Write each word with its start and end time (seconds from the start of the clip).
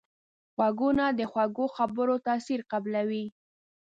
غوږونه 0.55 1.05
د 1.19 1.21
خوږو 1.31 1.65
خبرو 1.77 2.15
تاثیر 2.27 2.59
قبلوي 2.71 3.25